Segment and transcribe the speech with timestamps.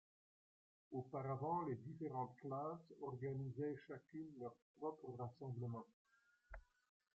[0.93, 5.85] Auparavant, les différentes classes organisaient chacune leur propre rassemblement.